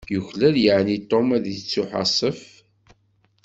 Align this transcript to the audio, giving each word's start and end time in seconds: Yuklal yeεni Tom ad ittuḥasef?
Yuklal 0.13 0.55
yeεni 0.63 0.97
Tom 1.09 1.27
ad 1.35 1.45
ittuḥasef? 1.53 2.41